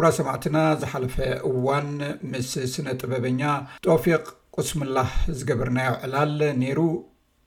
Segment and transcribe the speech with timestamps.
[0.00, 1.14] ጉራ ሰማዕትና ዝሓለፈ
[1.46, 1.86] እዋን
[2.32, 3.40] ምስ ስነ ጥበበኛ
[3.86, 4.24] ጦፊቅ
[4.56, 6.80] ቁስምላህ ዝገበርናዮ ዕላል ነይሩ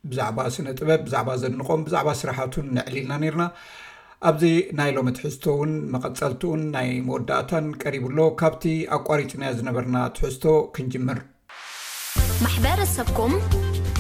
[0.10, 3.44] ብዛዕባ ስነ ጥበብ ብዛዕባ ዘንቆም ብዛዕባ ስራሓትን ንዕሊልና ነርና
[4.30, 4.44] ኣብዚ
[4.80, 8.66] ናይ ሎም ትሕዝቶ ውን መቐፀልቲኡን ናይ መወዳእታን ቀሪብ ሎ ካብቲ
[8.98, 10.46] ኣቋሪፅና ዝነበርና ትሕዝቶ
[10.78, 11.20] ክንጅምር
[12.48, 13.36] ማሕበረሰብኩም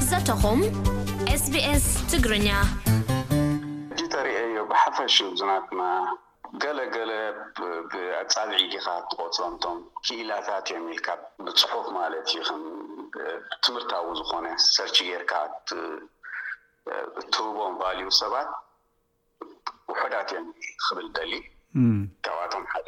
[0.09, 0.61] ዘተኹም
[1.45, 2.49] ስቢኤስ ትግርኛ
[4.41, 5.51] እሪዮ ሓፈሽዝና
[6.63, 7.11] ገለገለ
[7.91, 11.07] ብኣፃብዒ ዲካ ትቆፅምቶም ክኢላታት እዮም ኢልካ
[11.45, 12.35] ብፅሑፍ ማለት እዩ
[13.65, 15.33] ትምህርታዊ ዝኮነ ሰርች ጌይርካ
[17.21, 18.49] እትህቦም ባልዩ ሰባት
[19.91, 20.43] ውሑዳት እዮ
[20.85, 21.33] ክብል ደሊ
[22.27, 22.87] ካብኣቶም ሓደ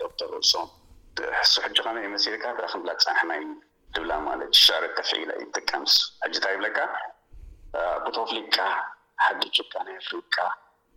[0.00, 2.60] ዶተር እሶምሕሱ ሕጂ ከነይ ይመስልካ ክ
[3.00, 3.40] ፃንሕ ናይ
[3.94, 5.94] ድብላ ማለት ሻረ ተፍዒኢላ ዩጥቀምስ
[6.26, 6.78] ሕጂታይ ይብለካ
[8.04, 8.56] ብተፍሊካ
[9.26, 10.36] ሓደጭካ ናይ ኣፍሪካ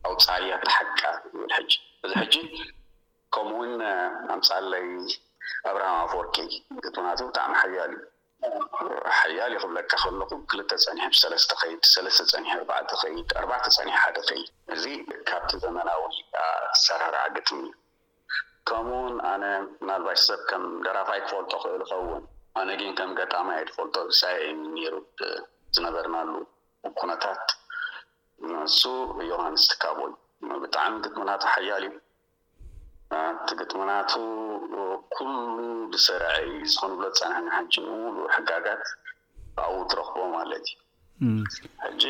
[0.06, 1.72] ኣብ ፃያት ንሓጫ ዝብል ሕጂ
[2.06, 2.36] እዚ ሕጂ
[3.36, 3.74] ከምኡ ውን
[4.36, 4.88] ኣምፃለይ
[5.70, 6.36] ኣብርሃም ኣፈወርቂ
[6.88, 7.98] እትናትኡ ብጣዕሚ ሓያልዩ
[9.20, 14.18] ሓያል ዩ ክብለካ ከለኩ ክልተ ፀኒሕ ብሰለስተ ከይድ ሰለስተ ፀኒሕ ኣርዕ ኸይድ ኣርባተ ፀኒሕ ሓደ
[14.30, 14.84] ከይድ እዚ
[15.30, 16.04] ካብቲ ዘመናዊ
[16.76, 17.72] ዝሰራሪ ኣገጥም እዩ
[18.70, 19.44] ከምኡውን ኣነ
[19.90, 22.24] ናልባሽ ሰብ ከም ደራፋይ ክፈልጦ ክእል ይኸውን
[22.62, 24.96] ኣነ ግን ከም ገጣማ የ ድፈልጦ ብሳይየኒ ነሩ
[25.76, 26.30] ዝነበርናሉ
[27.00, 27.42] ኩነታት
[28.52, 28.80] ንሱ
[29.30, 30.10] ዮሃንስቲ ካብዩ
[30.62, 31.84] ብጣዕሚ ግጥምናቱ ሓያሉ
[33.16, 34.12] እዩ እቲ ግጥምናቱ
[35.14, 35.58] ኩሉ
[35.92, 38.84] ብሰርዩ ዝኮኑ ብሎ ፀንሕና ሕጂ ንሙሉእ ሕጋጋት
[39.64, 40.66] ኣው ትረክቦ ማለት
[41.90, 42.04] እዩጂ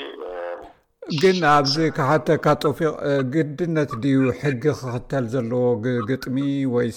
[1.23, 2.94] ግን ኣብዚ ካብ ሓተ ካ ጦፊቅ
[3.33, 5.66] ግድነት ድዩ ሕጊ ክክተል ዘለዎ
[6.09, 6.38] ግጥሚ
[6.73, 6.89] ወይ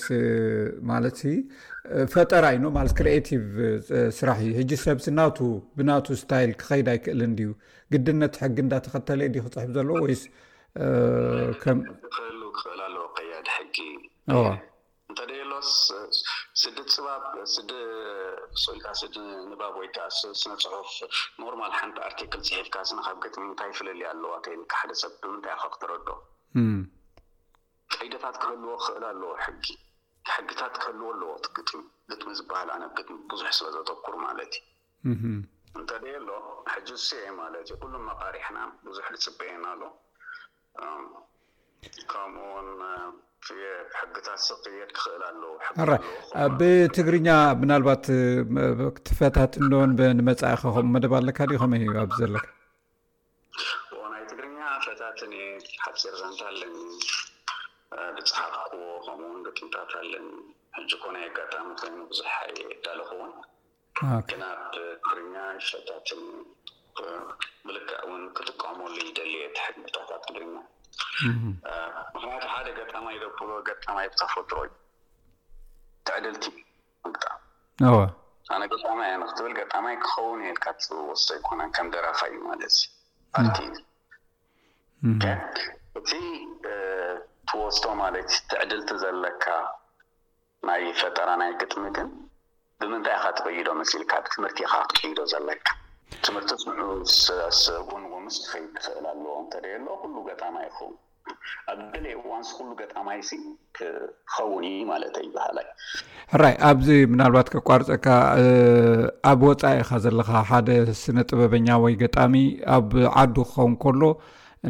[0.90, 1.18] ማለት
[2.12, 2.64] ፈጠራ ኢኖ
[2.98, 3.44] ክሪቲቭ
[4.18, 5.38] ስራሕእዩ ሕ ሰብቲ ናቱ
[5.76, 7.50] ብናቱ ስታይል ክከይድ ኣይክእልን ዩ
[7.94, 10.14] ግድነት ሕጊ እዳተኸተለየ ክፅሕፍ ዘለዎይ
[16.60, 17.70] ስድ ፅባብ ስድ
[18.62, 19.14] ስኢልካ ስድ
[19.50, 19.98] ንባብ ወይታ
[20.40, 20.90] ስነ ፅሑፍ
[21.42, 26.08] ኖርማል ሓንቲ ኣርቲክል ፅሒፍካ ስካብ ግጥሚ እንታይ ፍለልዩ ኣለዋተይክሓደሰብ ብምንታይ ኢኸ ክትረዶ
[27.96, 29.64] ቀይደታት ክህልዎ ክኽእል ኣለዎ ሕጊ
[30.34, 31.80] ሕጊታት ክህልዎ ኣለዎ ግጥሚ
[32.10, 34.52] ግጥሚ ዝበሃል ኣነ ግጥሚ ብዙሕ ስበ ዘተኩር ማለት
[35.12, 35.22] እዩ
[35.78, 36.30] እንተደየ ኣሎ
[36.74, 37.08] ሕጂ ዝስ
[37.40, 39.82] ማለት እዩ ኩሉም መቃሪሕና ብዙሕ ዝፅበየና ኣሎ
[42.12, 42.68] ከምኡውን
[44.00, 45.54] ሕግታት ስቅየድ ክኽእል ኣለዉ
[46.58, 47.28] ብትግርኛ
[47.60, 52.46] ብናልባትትፈታት እንደን ንመፃኢኻ ከምኡ መደብ ኣለካ ዩ ኸመይ እዩ ኣብ ዘለካ
[54.12, 55.44] ናይ ትግርኛ ፈታትን የ
[55.84, 56.74] ሓፂር ዛንታ ኣለኒ
[58.16, 60.28] ብፅሓፍክዎ ከምኡውን ግጥምታት ኣለኒ
[60.76, 64.42] ሕጂ ኮናይ ኣጋጣሚ ኮይኑ ብዙሕ የ ዳልኹእውንግን
[64.72, 65.34] ብ ትግርኛ
[65.68, 66.22] ሸታትን
[67.66, 70.54] ብልክእ ውን ክጥቀመሉ ይደልየ ሕግታት ትግርኛ
[70.98, 72.18] ምክንያት mm-hmm.
[72.18, 74.70] uh, ሓደ ገጠማ ኢዘክሎ ገጣማይ ብተፈትሮ እዩ
[76.06, 76.44] ትዕድልቲ
[77.10, 77.24] ምጣ
[78.54, 83.78] ኣነ ገጣማ እ ንክትብል ገጣማይ ክኸውን የሄልካ ትወስቶ ኣይኮነን ከም ደራፋ እዩ ማለትፓርቲ እዩ
[85.08, 85.66] mm-hmm.
[86.00, 86.10] እቲ
[87.48, 89.44] ትወስቶ ማለት ትዕድልቲ ዘለካ
[90.68, 92.10] ናይ ፈጠራ ናይ ቅጥሚ ግን
[92.80, 95.66] ብምንታይ ኢካ ትቅይዶ መስልካብ ትምህርቲ ካ ክትቀይዶ ዘለካ
[96.26, 96.50] ትምህርቲ
[97.64, 97.78] ስዑ
[98.82, 101.06] ትእልኣ ገጣማ ይኸውንኣ
[102.30, 103.08] ዋ ገጣማ
[103.76, 108.06] ክከውን ይባሃላሕራይ ኣብዚ ምናልባት ከቋርፀካ
[109.30, 110.68] ኣብ ወፃኢካ ዘለካ ሓደ
[111.02, 112.34] ስነ ጥበበኛ ወይ ገጣሚ
[112.76, 112.90] ኣብ
[113.22, 114.02] ዓዱ ክኸውን ከሎ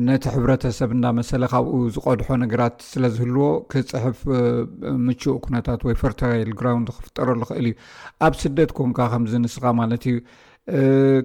[0.08, 4.18] ነቲ ሕብረተሰብ እና መሰለ ካብኡ ዝቆድሖ ነገራት ስለዝህልዎ ክፅሕፍ
[5.06, 7.74] ምቹእ ኩነታት ወይ ፍርታይል ግራውንድ ክፍጠረክእል እዩ
[8.26, 10.16] ኣብ ስደት ኮንካ ከምዝ ንስካ ማለት እዩ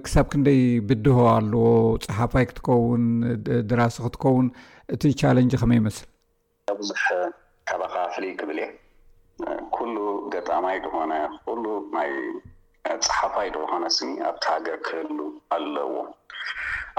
[0.04, 1.64] ክሳብ ክንደይ ብድሆ ኣለዎ
[2.04, 3.04] ፀሓፋይ ክትከውን
[3.70, 4.46] ድራሲ ክትከውን
[4.94, 6.06] እቲ ቻለንጂ ከመይ ይመስል
[6.74, 7.02] ኣብዙሕ
[7.70, 8.68] ካባካ ፍልይ ክብል እየ
[9.76, 9.96] ኩሉ
[10.34, 11.12] ገጣማይ ድኮነ
[11.48, 11.64] ኩሉ
[11.96, 12.10] ናይ
[13.08, 15.18] ፀሓፋይ ኮነስኒ ኣብቲ ሃገር ክህል
[15.56, 15.92] ኣለዎ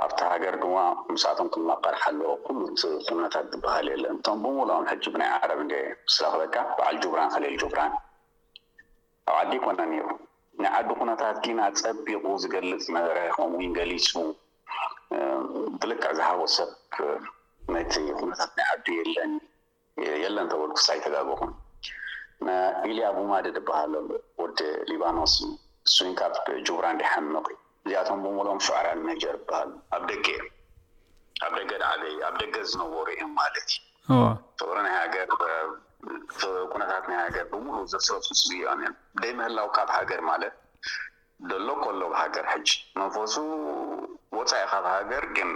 [0.04, 0.78] ኣብቲ ሃገር ድማ
[1.14, 2.76] ምሳቶም ክመቀርሓ ኣለዎ ኩሉት
[3.08, 5.82] ስምነታት ዝበሃል የለን እቶም ብምሎም ሕጂ ብናይ ዓረብ እ
[6.18, 7.94] ስለክበካ በዓል ጁቡራን ክሌል ጁቡራን
[9.30, 10.08] ኣብ ዓዲ ይኮነ እኒሩ
[10.64, 14.10] ናይ ዓዱ ኩነታት ግና ፀቢቑ ዝገልፅ ነበረ ከምኡን ገሊፁ
[15.82, 16.70] ብልክዕ ዝሃቦ ሰብ
[17.76, 19.34] ነቲ ኩነታት ናይ ዓዱ የለን
[20.24, 21.52] የለን ተበልኩሳ ይተጋግኹን
[22.90, 23.94] ኢልያ ቡማድ ዝበሃል
[24.42, 24.60] ወዲ
[24.92, 26.34] ሊባኖስዩ ንስካብ
[26.68, 30.48] ጅቡራን ድሓምቕ ዩ እዚኣቶም ብመሎም ሸዕራ ንነጀር ይበሃል ኣብ ደገ እ
[31.46, 33.70] ኣብ ደገ ድዓበ ኣብ ደገ ዝነበሩ እዮም ማለት
[34.10, 34.20] እዩ
[34.60, 35.30] ተሪናይ ሃገር
[36.72, 38.42] ኩነታት ናይ ሃገር ብምሉ ዘሰበሱስ
[38.72, 38.90] ኦን እ
[39.22, 40.54] ደይ ምህላው ካብ ሃገር ማለት
[41.52, 42.68] ደሎ ከሎ ሃገር ሕጂ
[43.00, 43.36] መንፈሱ
[44.38, 45.52] ወፃኢ ካብ ሃገር ግን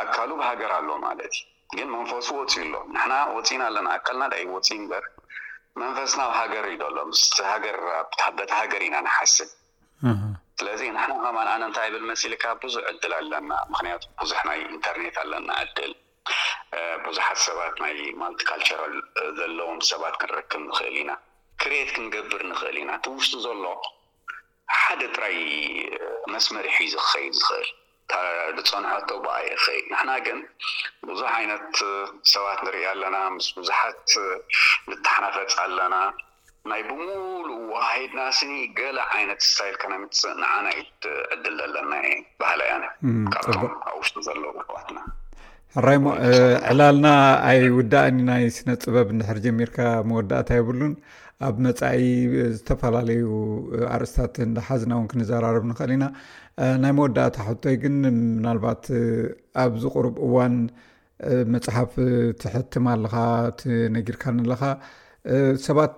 [0.00, 1.44] ኣካሉ ብሃገር ኣሎ ማለት እዩ
[1.76, 5.04] ግን መንፈሱ ወፅእ ኣሎ ንሕና ወፂኢና ኣለና ኣካልና ደ ወፅኢ ንበር
[5.82, 9.50] መንፈስናብ ሃገር እዩ ደሎ ስ ሃገርካበት ሃገር ኢና ንሓስብ
[10.60, 15.92] ስለዚ ንሕና ከምኣነ ንታይ ብል መሲልካ ብዙሕ ዕድል ኣለና ምክንያቱ ብዙሕ ናይ ኢንተርኔት ኣለና ዕድል
[17.06, 18.94] ብዙሓት ሰባት ናይ ማልቲካልቸራል
[19.38, 21.12] ዘለዎም ሰባት ክንርክብ ንክእል ኢና
[21.62, 23.64] ክሬት ክንገብር ንክእል ኢና እቲ ውሽጡ ዘሎ
[24.80, 25.38] ሓደ ጥራይ
[26.34, 27.68] መስመሪሒ ዝክኸይድ ዝኽእል
[28.66, 30.38] ዝፀንሖቶ ብኣይ ኸእል ንሕና ግን
[31.08, 31.68] ብዙሕ ዓይነት
[32.34, 34.04] ሰባት ንሪኢ ኣለና ምስ ቡዙሓት
[34.90, 35.96] ንተሓናፈፅ ኣለና
[36.70, 42.10] ናይ ብሙሉእ ዋሂድና ስኒ ገላ ዓይነት ስታይልካ ና ምፅእ ንዓና ዩትዕድል ዘለና የ
[42.42, 42.72] ባህላያ
[43.34, 44.98] ካብቶም ኣብ ውሽጡ ዘለው ሰባትና
[45.76, 46.04] ሓራይሞ
[46.68, 47.06] ዕላልና
[47.48, 49.78] ኣይ ውዳእኒ ናይ ስነ ፅበብ ንድሕር ጀሚርካ
[50.10, 50.94] መወዳእታ የብሉን
[51.46, 52.00] ኣብ መፃኢ
[52.54, 53.20] ዝተፈላለዩ
[53.94, 54.36] ኣርእስታት
[54.68, 56.06] ሓዝና እውን ክንዘራርብ ንክእል ኢና
[56.84, 57.96] ናይ መወዳእታ ሕቶይ ግን
[58.38, 58.82] ምናልባት
[59.64, 60.54] ኣብ ዝ ቕርብ እዋን
[61.56, 61.92] መፅሓፍ
[62.44, 63.16] ትሕትማ ኣለካ
[63.60, 64.62] ትነጊርካን ኣለካ
[65.64, 65.96] ሰባት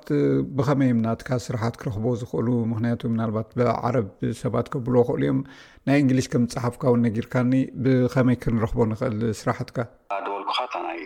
[0.58, 4.06] ብኸመይ ናትካ ስራሓት ክረክቦ ዝኽእሉ ምክንያቱ ምናልባት ብዓረብ
[4.42, 5.40] ሰባት ከብሎ ይክእሉ እዮም
[5.88, 7.52] ናይ እንግሊሽ ከም ፅሓፍካ ውን ነጊርካኒ
[7.84, 9.78] ብከመይ ክንረክቦ ንክእል ስራሕትካ
[10.26, 10.98] ደወልኩካ ታ ናይ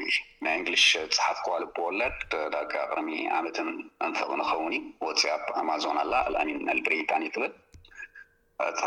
[0.61, 0.85] እንግሊሽ
[1.17, 2.23] ፅሓፍክዋ ልበወለድ
[2.55, 3.11] ዳቂ ቅድሚ
[3.41, 3.69] ዓመትን
[4.07, 4.75] እንፍቕ ንከውን
[5.09, 7.45] ወፅያኣ ኣማዞን ኣላ ኣልኣሚን ኣብሪታኒ ብል
[8.69, 8.83] እታ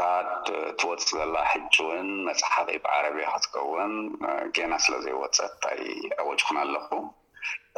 [0.80, 3.94] ትወፅ ዘላ ሕጂ ውን መፅሓፈይብዓረብያ ክትከውን
[4.58, 5.82] ገና ስለ ዘይወፀት ታይ
[6.24, 6.92] ኣወጭኩን ኣለኩ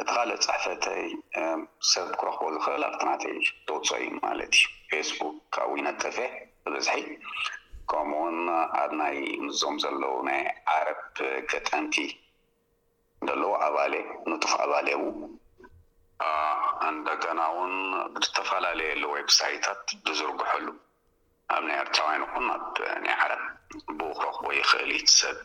[0.00, 1.02] እቲ ካልእ ፃሕፈተይ
[1.92, 4.60] ሰብ ክረኽቦ ዝኽእል ኣብትናተይ እ ተውፅ እዩ ማለት እዩ
[4.90, 6.18] ፌስቡክ ካብ ነጠፈ
[6.64, 7.02] ብብዝሒ
[7.90, 8.38] ከምኡ ውን
[8.82, 10.42] ኣድ ናይ ምስዞም ዘለዉ ናይ
[10.74, 11.02] ዓረብ
[11.50, 11.94] ገጠንቲ
[13.28, 13.94] ደለዉ ኣባሌ
[14.30, 15.02] ንጡፍ ኣባሌው
[16.88, 17.74] እንደገና ውን
[18.14, 20.66] ብዝተፈላለየሉ ወብ ሳይታት ብዝርግሐሉ
[21.54, 22.64] ኣብ ናይ ኤርትዋይንኹን ኣብ
[23.04, 23.44] ናይ ዓረብ
[23.98, 25.38] ብኡ ክረኽቦ ይክእል ዩሰብ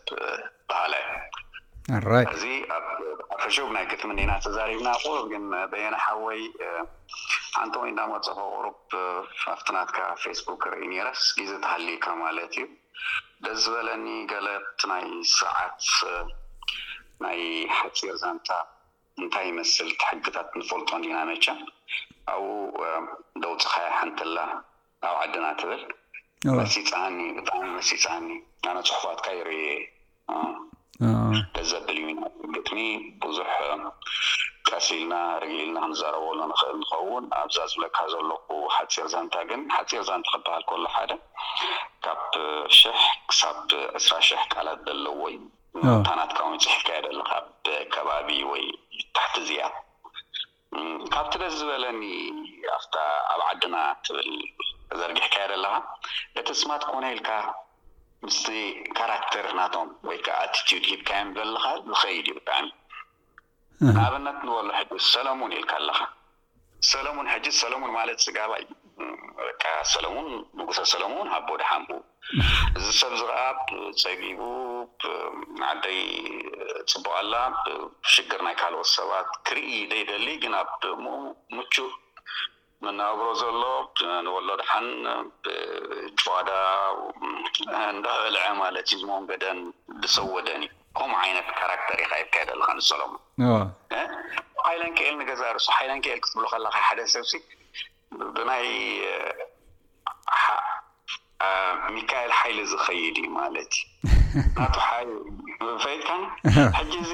[0.69, 0.94] ባህላ
[1.94, 2.44] ኣራይእዚ
[2.76, 2.78] ኣ
[3.42, 6.40] ፈሹብ ናይ ክትምኒና ተዛሪብና ቁ ግን በየና ሓወይ
[7.58, 8.66] ሓንቲ ወይና መፅፈ ኣቁሩ
[9.54, 12.66] ኣብትናትካ ፌስቡክ ክርኢ እኒረስ ግዚ ተሃሊዩካ ማለት እዩ
[13.46, 15.06] ደስ ዝበለኒ ገለት ናይ
[15.36, 15.84] ስዓት
[17.26, 17.40] ናይ
[17.80, 18.50] ሓፂር ዛንታ
[19.22, 21.46] እንታይ ይመስል ትሕግታት ንፈልጦን ዲና መቻ
[22.34, 22.80] ኣብኡ
[23.44, 24.38] ደውፅ ኻያ ሓንቲላ
[25.12, 28.30] ኣብ ዓድና ትብልመስ ፀኒ ብጣዕሚ መስፃሃኒ
[28.72, 29.74] ኣነፅሑፋትካ ይርኢ የ
[31.53, 32.13] ደስ ዘብል እዩ ኢ
[32.56, 32.80] ግጥሚ
[33.24, 33.50] ብዙሕ
[34.68, 40.63] ቀሲኢልና ርግሊ ኢልና ክንዘረበሉ ንክእል ንኸውን ኣብዛ ዝብለካ ዘለኩ ሓፂር ዛንታ ግን ሓፂር ዛንቲ ክበሃል
[40.69, 41.12] ከሎ ሓደ
[42.06, 42.21] ካብ
[42.80, 43.01] ሽሕ
[43.31, 43.57] ክሳብ
[44.00, 45.36] ዕስራ ሽሕ ቃላት ዘለዎይ
[46.07, 47.31] ታናትካ ወ ፅሒፍካ የደለካ
[47.95, 48.63] ከባቢ ወይ
[49.18, 49.68] ታሕቲ እዚኣ
[51.13, 52.01] ካብቲ ደስ ዝበለኒ
[52.77, 52.95] ኣብ
[53.50, 53.75] ዓድና
[54.07, 54.31] ትብል
[55.01, 55.74] ዘርጊሕካ የደለካ
[56.39, 57.30] እቲ እስማት ክኾነ ኢልካ
[58.23, 58.45] ምስቲ
[58.97, 62.57] ካራክተር ናቶም ወይከዓ ኣትትድ ሂብካዮም ዘለካ ዝኸይድ እዩ ካ
[64.06, 66.00] ኣብነት ንበሉ ሕጂ ሰሎሙን ኢልካ ኣለካ
[66.91, 70.27] ሰሎሙን ሕጂ ሰለሙን ማለት ፅጋባይ እዩ ሰሎሙን
[70.59, 71.83] ንጉሰ ሰለሙእውን ኣቦዲሓም
[72.77, 73.38] እዚ ሰብ ዝርኣ
[74.01, 74.39] ፀጊቡ
[75.71, 76.00] ዓደይ
[76.91, 77.33] ፅቡቃላ
[78.06, 81.12] ብሽግር ናይ ካልኦት ሰባት ክርኢ ደይደሊ ግን ኣብምኡ
[81.56, 81.75] ምቹ
[82.92, 83.62] እናብሮ ዘሎ
[84.26, 84.88] ንበሎ ድሓን
[86.24, 86.50] ጨዋዳ
[87.96, 89.60] እንዳበልዐ ማለት እዩ ዝሞን ገደን
[90.04, 93.02] ዝሰወደን እዩ ከምኡ ዓይነት ካራክተር ኢካ ይድካይደ ልካ ንሰሎ
[94.68, 97.25] ሓይለንክኤል ንገዛእ ርሱ ሓይለንክኤል ክትብሎ ከላካ ሓደ ሰብ
[98.36, 98.65] ብናይ
[101.96, 103.84] ሚካኤል ሓይሊ ዝኸይድ እዩ ማለትእዩ
[104.60, 104.75] ናቱ
[105.83, 106.09] ፈየትካ
[106.77, 107.12] ሕጂ እዙ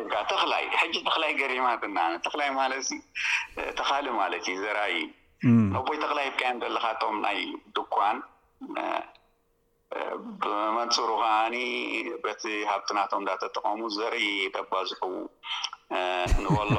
[0.00, 2.86] ሜካ ተኽላይ ሕጂ ተክላይ ገሪማትና ተክላይ ማለት
[3.80, 4.94] ተካሊእ ማለት እዩ ዘራይ
[5.74, 7.38] ንኮይ ተክላይ ከ ዘለካቶም ናይ
[7.76, 8.18] ድኳን
[10.42, 11.56] ብመንፅሩ ከዓኒ
[12.24, 15.00] በቲ ሃብቲ ናቶም እዳ ተጠቀሙ ዘርኢ ተጓዝሑ
[16.44, 16.76] ንበሎ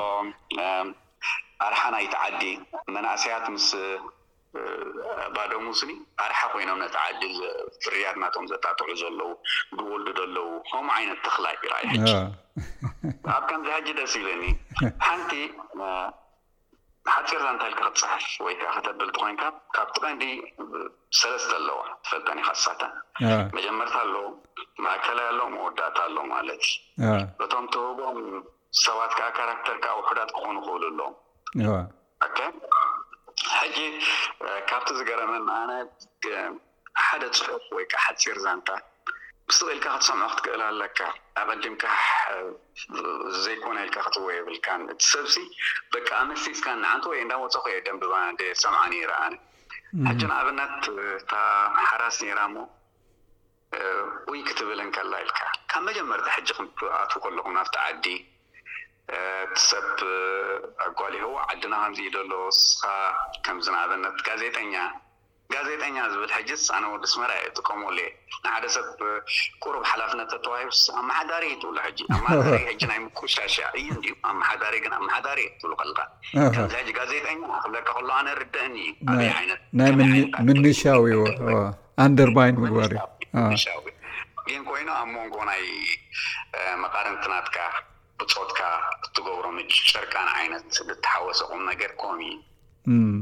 [1.68, 2.42] ኣርሓና ይ ተዓዲ
[2.96, 3.68] መናእስያት ምስ
[5.36, 5.92] ባዶ ሙስኒ
[6.24, 7.24] ኣርሓ ኮይኖም ነቲ ዓዲ
[7.84, 9.30] ፍርያድ እናቶም ዘጣጥዑ ዘለው
[9.78, 12.12] ዝወልዱደ ኣለው ከምኡ ዓይነት ተክላ ኢ ይሕጂ
[13.36, 14.44] ኣብ ከምዝሕጂ ደስ ኢለኒ
[15.08, 15.32] ሓንቲ
[17.14, 19.44] ሓፂርታ እንታልክ ክትፅሓፍ ወይከ ክተብልቲ ኮይንካ
[19.78, 20.24] ካብቲቀንዲ
[21.22, 22.82] ሰለስተ ኣለዎ ትፈልጠኒ ካሳታ
[23.58, 24.26] መጀመርታ ኣሎዎ
[24.86, 26.64] ማእከላያ ሎ መወዳእታ ኣሎ ማለት
[27.46, 28.18] እቶም ተወቦም
[28.86, 31.00] ሰባትከዓ ካራክተርካ ውሑዳት ክኮኑ ክእሉ
[32.26, 32.40] ኣሎ
[33.64, 33.78] ሕጂ
[34.70, 35.72] ካብቲ ዝገረመ ኣነ
[37.06, 38.70] ሓደ ፅሑፍ ወይ ከ ሓፂር ዛንታ
[39.48, 41.00] ብስቕ ኢልካ ክትሰምዖ ክትክእል ኣለካ
[41.42, 41.84] ኣቀዲምካ
[43.46, 45.36] ዘይኮነ ኢልካ ክትዎ ይብልካን እቲ ሰብዚ
[45.94, 49.14] በቂ ኣብ መፊፅካን ንዓንተ ወይ እዳመፀኮ የደን ብባናደ ሰምዓ ነራ
[50.10, 50.80] ሕጂ ንኣብነት
[51.20, 51.32] እታ
[51.90, 52.66] ሓራስ ነራ ሞ
[54.32, 55.40] ወይ ክትብልን ከላ ኢልካ
[55.74, 58.06] ካብ መጀመርታ ሕጂ ክትኣት ከለኩም ናፍቲ ዓዲ
[59.56, 59.88] ቲሰብ
[60.86, 62.82] ኣጓሊ ህዎ ዓድና ከምዚኢ ደሎ ስኻ
[63.46, 64.74] ከምዝነኣበነት ጋዜጠኛ
[65.54, 68.08] ጋዜጠኛ ዝብል ሕስ ኣነ ወስ መርየ ጥቀመየ
[68.46, 68.86] ንሓደ ሰብ
[69.64, 70.64] ቁሩብ ሓላፍነት ኣተዋሂ
[71.00, 71.78] ኣመሓዳሪ እትብሉ
[72.32, 72.50] ኣሪ
[72.92, 73.88] ናይ ኩሻሻ እዩ
[74.32, 78.76] ኣማሓዳሪ ግን ኣማሓዳሪ ክትብሉ ልካከዚ ጋዜጠኛ ክብለካ ሎ ነ ርደአኒ
[79.44, 81.12] ይነትምኒሻዊ
[82.06, 83.00] ኣንደርይ ምግባር እ
[84.58, 85.62] ን ኮይኑ ኣብ መንጎ ናይ
[86.84, 87.56] መቃረንትናትካ
[88.34, 88.60] ፀትካ
[89.06, 89.58] እትገብሮም
[89.92, 92.20] ጨርቃን ዓይነት ብተሓወሰኹም ነገር ከም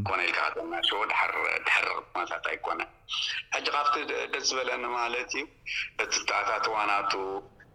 [0.10, 0.62] ኮነኢልካድር
[2.32, 2.90] ታት ኣይኮነን
[3.56, 3.94] ሕጂ ካብቲ
[4.34, 5.46] ደስ ዝበለኒ ማለት እዩ
[6.04, 7.12] እቲ ተኣታተዋናቱ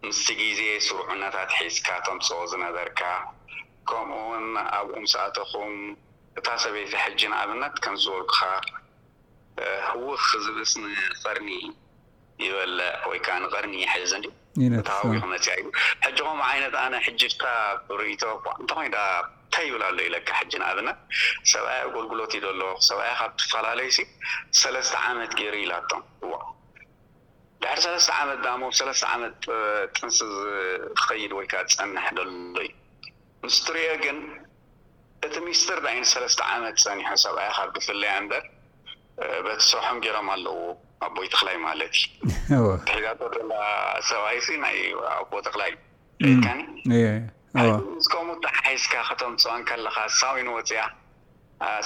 [0.07, 3.01] ምስቲ ግዜ ስርዑነታት ሒዝካ ቶምፅቦ ዝነበርካ
[3.89, 4.45] ከምኡውን
[4.79, 5.73] ኣብኡምሳእትኹም
[6.39, 8.39] እታ ሰበይቲ ሕጂ ንኣብነት ከም ዝበልግካ
[9.89, 11.49] ህዉኽ ዝብእስ ንቐርኒ
[12.45, 12.79] ይበለ
[13.09, 14.11] ወይከዓ ንቐርኒ ይሕዘ
[14.61, 15.71] ዊ መፅያ እዩ
[16.03, 17.43] ሕጂ ከም ዓይነት ኣነ ሕጅካ
[17.87, 18.23] ብርእቶ
[18.61, 18.97] እንታኮይዳ
[19.43, 20.97] እንታይ ይብላ ሎ ኢለካ ሕጂ ንኣብናት
[21.51, 23.89] ሰብኣይ ኣገልግሎትእዩ ሎ ሰብኣይ ካብ ትፈላለዩ
[24.61, 25.91] ሰለስተ ዓመት ገይሩ ኢላቶ
[26.23, 26.29] እ
[27.61, 29.35] ድሕሪ ሰለስተ ዓመት ዳሞ ሰለስተ ዓመት
[29.95, 30.17] ጥንስ
[30.99, 32.67] ዝከይድ ወይከ ዝፀናሕ ሎዩ
[33.45, 34.19] ምስትሪኦ ግን
[35.27, 38.43] እቲ ሚስትር ይነ ሰለስተ ዓመት ፀኒሑ ሰብኣይ ካብ ዝፍለያ በር
[39.45, 40.55] በትስርሖም ገይሮም ኣለዎ
[41.05, 43.53] ኣ ቦይተክላይ ማለትሒዛቶ ላ
[44.09, 44.37] ሰብይ
[45.17, 45.71] ኣቦተክላይ
[46.45, 50.81] ካኒዚከምኡ እ ሓይስካ ከቶም ፅወንከ ኣለካ ሳዊን ወፅያ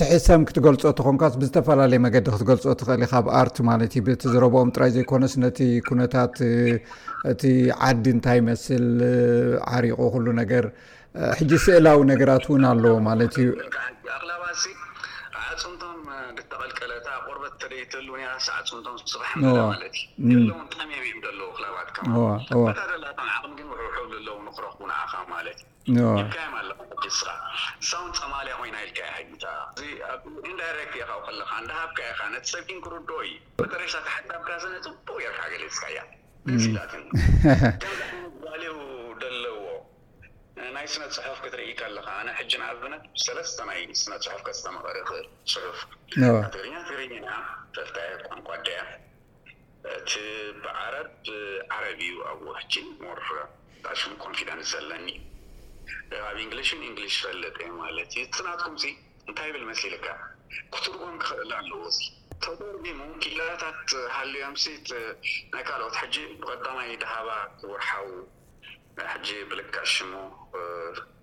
[0.00, 5.58] ትሕሰም ክትገልፆ ትኮንካ ብዝተፈላለየ መገዲ ክትገልፆ ትእል ካብ ር ማ ቲ ዝረብኦም ራይ ዘይኮነ ነቲ
[5.88, 6.34] ኩነታት
[7.32, 7.42] እቲ
[7.88, 8.86] ዓዲ እንታይ መስል
[9.70, 10.66] ሓሪቁ ሉ ነገር
[11.38, 13.34] ሕጂ ሰእላዊ ነገራት እውን ኣለዎ ማለት
[14.12, 15.98] ክላባትዓፅምቶም
[16.50, 16.92] ተቀልቀለ
[17.26, 17.52] ቆርበት
[19.42, 19.70] ምቶም
[20.74, 25.40] ጠሚምእ ክላባትቅሚ ክረክቡእ ፀማያ
[25.90, 26.06] ይእ
[32.20, 35.26] ሃሰ ክርዩፅቡቅ
[37.76, 37.84] ርት
[40.80, 42.84] ናይ ስነት ፅሑፍ ክትርኢከ ኣለካ ሕናኣብት
[43.22, 45.08] ሰለስተ ናይ ስነ ፅሑፍከ ዝተመቐሪኽ
[45.52, 45.78] ፅሑፍ
[46.32, 47.28] ብ ትግርኛ ትግርኛና
[48.28, 48.78] ቋንቋ ኣደያ
[49.96, 50.12] እቲ
[50.62, 51.10] ብዓረብ
[51.76, 53.12] ዓረብ እዩ ኣብ ሕጂ ሞ
[54.02, 55.06] ሽም ኮንደንስ ዘለኒ
[56.30, 58.76] ኣብ ንግሊሽን ንግሊሽ ፈልጥ ዩማለት እ ናትኩም
[59.28, 60.06] እንታይ ብል መሲልካ
[60.74, 61.82] ክትርዎን ክክእል ኣለዎ
[62.42, 63.82] ተሙ ላታት
[64.16, 64.56] ሃዮም
[65.54, 65.98] ናይ ካልኦት
[66.42, 67.28] ብቐጣማይ ድሃባ
[67.60, 68.08] ክውርሓው
[69.12, 70.12] ሕጂ ብልክ ሽሙ